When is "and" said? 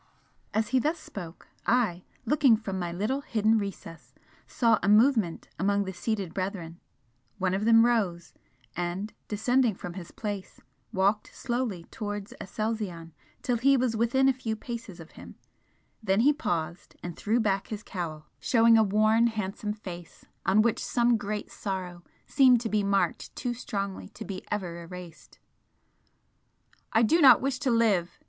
8.75-9.13, 17.03-17.15